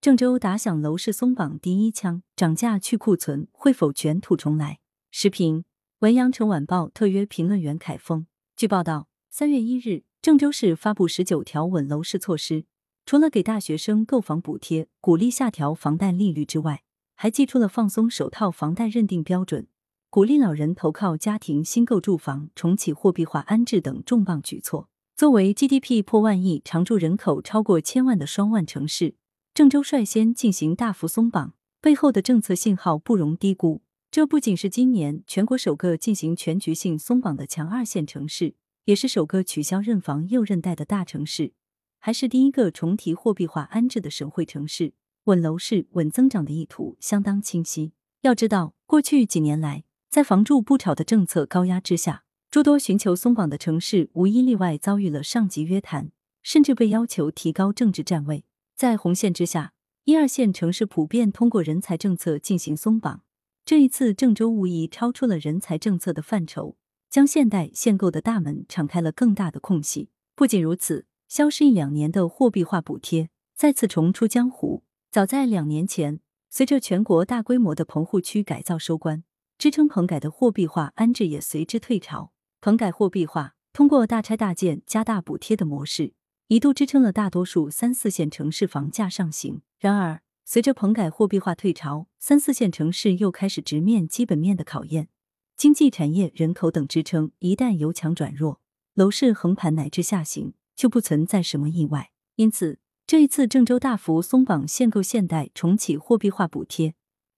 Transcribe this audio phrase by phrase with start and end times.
[0.00, 4.78] 郑州打响楼市松绑第一枪，涨价去库存会否卷土重来？
[5.10, 5.64] 时评：
[5.98, 8.28] 文阳城晚报特约评论员凯峰。
[8.56, 12.64] 据报道，三月一日，郑州市发布十九条稳楼市措施，
[13.04, 16.84] 除了给大学生购房补贴、鼓励下调房贷利率之外，
[17.16, 19.66] 还寄出了放松首套房贷认定标准、
[20.08, 24.88] 鼓励老人投靠家庭新购住房、重启货币化安置等重磅举措。
[25.16, 29.16] 作为 GDP 破万亿、常住人口超过千万的双万城市。
[29.58, 33.82] 郑州率先进行大幅松绑，背后的政策信号不容低估。
[34.08, 38.54] 这不仅是今年全国首个进行全局性松绑的强二线城市，
[38.84, 41.54] 也是首个取消认房又认贷的大城市，
[41.98, 44.92] 还是第一个重提货币化安置的省会城市。
[45.24, 47.90] 稳楼市、稳增长的意图相当清晰。
[48.20, 56.12] 要知道，过去几年来，在房住不炒的政策高压之下，诸多寻求松绑的城市无一例外遭遇了上级约谈，
[56.44, 58.44] 甚至被要求提高政治站位。
[58.78, 59.72] 在红线之下，
[60.04, 63.22] 一二线城市普遍通过人才政策进行松绑。
[63.64, 66.76] 这一次，郑州无疑超出了人才政策的范畴，
[67.10, 70.10] 将现代限购的大门敞开了更大的空隙。
[70.36, 74.84] 不仅如此，消失一两年的货币化补贴再次重出江湖。
[75.10, 79.24] 早在两年前，随着全国大规模的棚户区改造收官，
[79.58, 82.30] 支撑棚改的货币化安置也随之退潮。
[82.60, 86.12] 棚改货币化，通过大拆大建加大补贴的模式。
[86.48, 89.60] 一度支撑了大多数三四线城市房价上行。
[89.78, 95.10] 然而，随着棚改货币化退潮，三四线城市又开始直面基本面的考验，
[95.58, 98.62] 经济、产业、人口等支撑一旦由强转弱，
[98.94, 102.12] 楼市横盘乃至下行就不存在什么意外。
[102.36, 106.94] 因此，这一次郑州大幅松绑限购限贷、重启货币化补贴，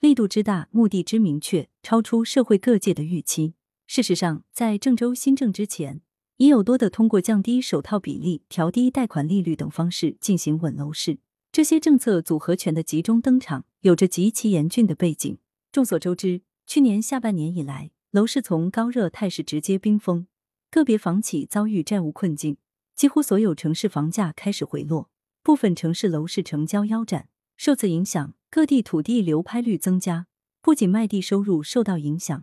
[0.00, 3.52] 力度之大、目的之明确，超出社会各界的预期。
[3.86, 6.00] 事实上，在郑州新政之前。
[6.38, 11.18] 已有多的通过降低首套比例、调低贷款利率等方式进行稳楼市，
[11.52, 15.38] 这些政策组合拳的集中登场，有着极其严峻的背景。
[15.70, 20.26] 众所周知，去年下半年以来，楼市从高热态势直接冰封，
[20.72, 22.56] 个别房企遭遇债务困境，
[22.96, 25.08] 几乎所有城市房价开始回落，
[25.44, 27.28] 部分城市楼市成交腰斩。
[27.56, 30.26] 受此影响，各地土地流拍率增加，
[30.60, 32.42] 不仅卖地收入受到影响。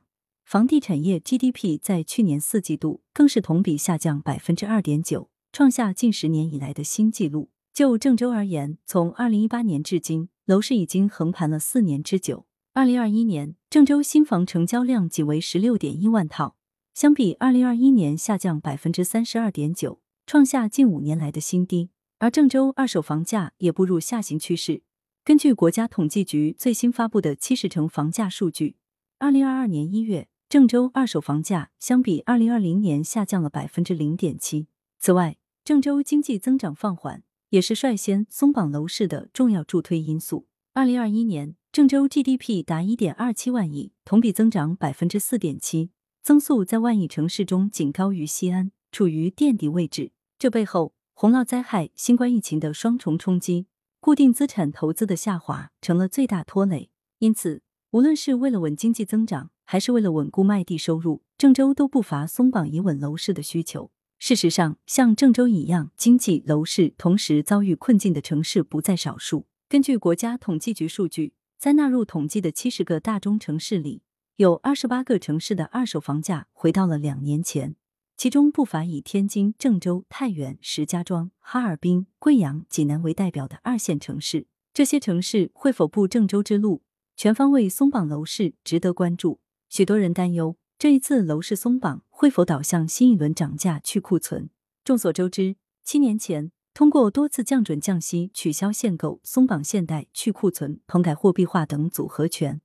[0.52, 7.50] 房地产业 GDP 在去年四季度更是同比下降百分之二点九，创下近十年以来的新纪录。
[7.74, 12.46] 就郑州而言，从二零一八年至今，楼市已经横盘了四年之久。
[12.74, 16.58] 二零二一年，郑州新房成交量仅为十六点一万套，
[16.94, 21.92] 相比二零二一年下降百分之三十二点九，创下近五年来的新低。
[22.20, 24.84] 而郑州二手房价也步入下行趋势。
[25.24, 28.76] 根据国家统计局最新发布的七十城房价数据，
[29.18, 30.28] 二零二二年一月。
[30.52, 34.68] 郑州二手房价相比二零二零年下降了百分之零点七。
[35.00, 40.48] 此外，郑州经济增长放缓也是率先松绑楼市的重要助推因素。
[40.74, 45.92] 二零二一年，郑州 GDP 达一点二七万亿，同比增长百分之四点七，
[46.22, 50.12] 增速在万亿城市中仅高于西安，处于垫底位置。
[50.38, 53.68] 这背后，洪涝灾害、新冠疫情的双重冲击，
[54.02, 56.90] 固定资产投资的下滑成了最大拖累。
[57.20, 63.90] 因此，无论是为了稳经济增长，还是为了稳固卖地收入，郑州都不乏松绑以稳楼市的需求。
[64.20, 69.46] 事实上，像郑州一样经济楼市同时遭遇困境的城市不在少数。
[69.70, 74.02] 根据国家统计局数据，在纳入统计的七十个大中城市里，
[74.36, 77.78] 有二十八个城市的二手房价回到了两年前，
[78.18, 84.48] 其中不乏以天津、郑州、太原、石家庄、哈尔滨、贵阳、济南为代表的二线城市。
[84.74, 86.82] 这些城市会否步郑州之路，
[87.16, 89.40] 全方位松绑楼市，值得关注。
[89.72, 94.50] 许多人担忧，这一次楼市松绑会否导向新一轮涨价去库存？
[94.84, 102.60] 众所周知，七年前通过多次降准降息、取消限购、松绑限贷、去库存、棚改货币化等组合拳，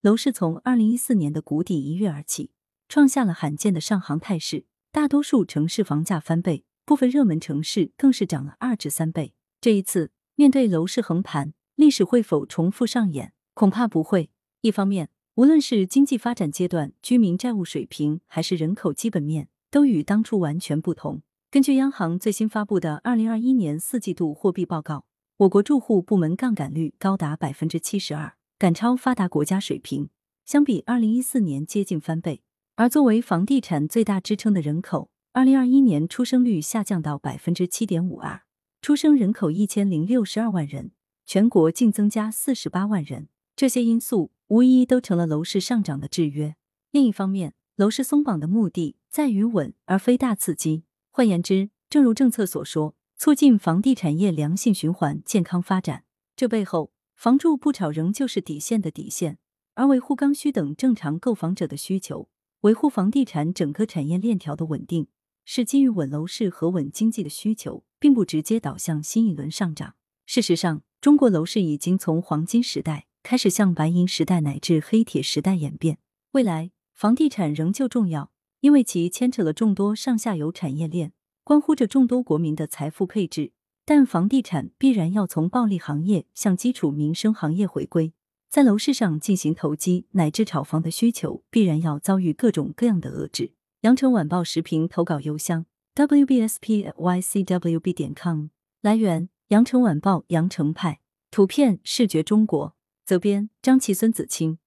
[0.00, 2.50] 楼市从二零一四年的谷底一跃而起，
[2.88, 4.64] 创下了罕见的上行态势。
[4.90, 9.32] 大多数城市房价翻倍，部分热门城市更是涨了二至三倍。
[9.60, 13.32] 这一次面对楼市横盘，历史会否重复上演？
[13.54, 14.32] 恐怕不会。
[14.62, 21.22] 一方面，无论是经济发展阶段、居民债务水平，还是人口基本面，都与当初完全不同。
[21.48, 25.04] 根据央行最新发布的二零二一年四季度货币报告，
[25.36, 30.10] 我国住户部门杠杆率高达百分之七十二，赶超发达国家水平，
[30.44, 32.42] 相比二零一四年接近翻倍。
[32.74, 38.42] 而作为房地产最大支撑的人口，二零二一年出生率下降到百分之七点五二，
[38.82, 40.90] 出生人口一千零六十二万人，
[41.24, 43.28] 全国净增加四十八万人。
[43.54, 44.32] 这些因素。
[44.48, 46.56] 无疑都成了楼市上涨的制约。
[46.90, 50.84] 另一方面，楼市松绑的目的在于稳，而非大刺激。
[51.10, 56.04] 换言之，正如政策所说，促进房地产业良性循环、健康发展。
[56.34, 59.38] 这背后，房住不炒仍旧是底线的底线，
[59.74, 62.30] 而维护刚需等正常购房者的需求，
[62.60, 65.08] 维护房地产整个产业链条的稳定，
[65.44, 69.96] 是基于稳楼市和稳经济的需求，并不直接导向新一轮上涨。
[70.24, 75.98] 事实上，中国楼市已经从黄金时代开始向白银时代乃至黑铁时代演变。
[76.30, 78.30] 未来，房地产仍旧重要，
[78.60, 81.12] 因为其牵扯了众多上下游产业链，
[81.44, 83.52] 关乎着众多国民的财富配置。
[83.84, 88.14] 但房地产必然要从暴利行业向基础民生行业回归，
[88.48, 93.52] 在楼市上进行投机乃至炒房的需求，必然要遭遇各种各样的遏制。
[93.82, 98.46] 羊城晚报时评投稿邮箱：wbspycwb 点 com。
[98.80, 101.00] 来源：羊城晚报羊城派。
[101.30, 102.77] 图片：视觉中国。
[103.08, 104.58] 责编：张琪、孙子清。